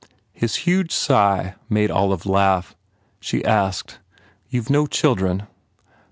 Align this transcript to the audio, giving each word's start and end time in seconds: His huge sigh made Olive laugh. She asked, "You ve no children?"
His 0.33 0.55
huge 0.65 0.91
sigh 0.91 1.53
made 1.69 1.91
Olive 1.91 2.25
laugh. 2.25 2.75
She 3.19 3.45
asked, 3.45 3.99
"You 4.49 4.63
ve 4.63 4.73
no 4.73 4.87
children?" 4.87 5.43